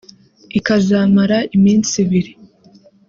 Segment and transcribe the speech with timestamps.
[0.57, 2.31] ikazamara iminsi ibiri